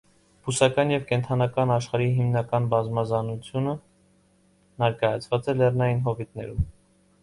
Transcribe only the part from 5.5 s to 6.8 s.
է լեռնային հովիտներում։